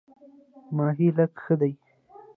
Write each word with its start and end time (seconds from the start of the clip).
ماهی 0.75 1.07
لږ 1.17 1.33
ښه 1.43 1.55
دی. 1.61 1.73